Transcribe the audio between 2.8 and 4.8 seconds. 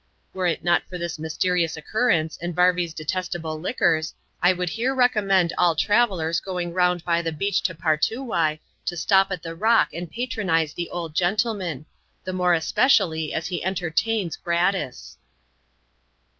detestable liquors, I would